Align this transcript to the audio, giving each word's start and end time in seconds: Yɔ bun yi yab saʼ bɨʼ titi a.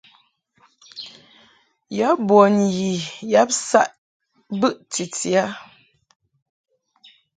Yɔ 1.97 2.09
bun 2.27 2.55
yi 2.77 2.91
yab 3.31 3.49
saʼ 3.67 3.87
bɨʼ 4.59 4.73
titi 4.91 5.31
a. 5.43 5.43